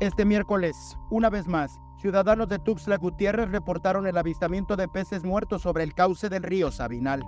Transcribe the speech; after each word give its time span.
Este 0.00 0.24
miércoles, 0.24 0.96
una 1.10 1.28
vez 1.28 1.46
más, 1.46 1.78
ciudadanos 1.98 2.48
de 2.48 2.58
Tuxtla 2.58 2.96
Gutiérrez 2.96 3.50
reportaron 3.50 4.06
el 4.06 4.16
avistamiento 4.16 4.74
de 4.74 4.88
peces 4.88 5.24
muertos 5.24 5.60
sobre 5.60 5.84
el 5.84 5.92
cauce 5.92 6.30
del 6.30 6.42
río 6.42 6.72
Sabinal. 6.72 7.22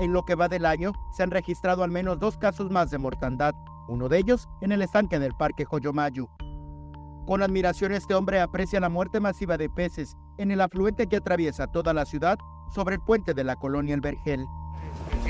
En 0.00 0.14
lo 0.14 0.24
que 0.24 0.36
va 0.36 0.48
del 0.48 0.64
año, 0.64 0.92
se 1.12 1.22
han 1.22 1.30
registrado 1.30 1.84
al 1.84 1.90
menos 1.90 2.18
dos 2.18 2.38
casos 2.38 2.70
más 2.70 2.90
de 2.90 2.96
mortandad, 2.96 3.54
uno 3.86 4.08
de 4.08 4.16
ellos 4.16 4.48
en 4.62 4.72
el 4.72 4.80
estanque 4.80 5.18
del 5.18 5.34
Parque 5.34 5.66
Joyomayu. 5.66 6.30
Con 7.26 7.42
admiración 7.42 7.92
este 7.92 8.14
hombre 8.14 8.40
aprecia 8.40 8.80
la 8.80 8.88
muerte 8.88 9.20
masiva 9.20 9.58
de 9.58 9.68
peces 9.68 10.16
en 10.38 10.50
el 10.50 10.62
afluente 10.62 11.08
que 11.08 11.16
atraviesa 11.16 11.66
toda 11.66 11.92
la 11.92 12.06
ciudad 12.06 12.38
sobre 12.74 12.94
el 12.94 13.02
puente 13.02 13.34
de 13.34 13.44
la 13.44 13.56
colonia 13.56 13.94
El 13.94 14.00
Vergel. 14.00 14.46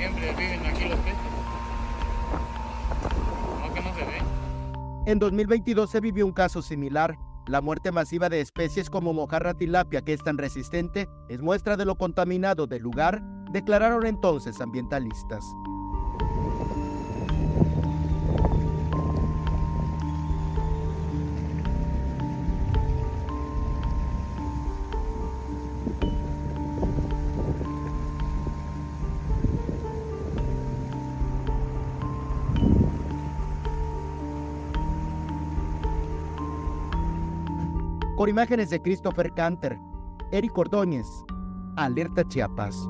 Siempre 0.05 0.35
viven 0.35 0.65
aquí 0.67 0.87
los 0.87 0.99
peces. 0.99 1.17
No 3.59 3.81
no 3.81 3.95
se 3.95 4.05
ve. 4.05 5.11
En 5.11 5.17
2022 5.17 5.89
se 5.89 5.99
vivió 5.99 6.27
un 6.27 6.31
caso 6.31 6.61
similar. 6.61 7.17
La 7.47 7.59
muerte 7.59 7.91
masiva 7.91 8.29
de 8.29 8.39
especies 8.39 8.91
como 8.91 9.13
mojarra 9.13 9.55
tilapia, 9.55 10.03
que 10.03 10.13
es 10.13 10.23
tan 10.23 10.37
resistente, 10.37 11.09
es 11.27 11.41
muestra 11.41 11.75
de 11.75 11.85
lo 11.85 11.95
contaminado 11.95 12.67
del 12.67 12.83
lugar, 12.83 13.23
declararon 13.51 14.05
entonces 14.05 14.61
ambientalistas. 14.61 15.43
Con 38.15 38.29
imágenes 38.29 38.69
de 38.69 38.81
Christopher 38.81 39.33
Canter, 39.33 39.77
Eric 40.31 40.57
Ordóñez, 40.57 41.05
Alerta 41.75 42.25
Chiapas. 42.25 42.87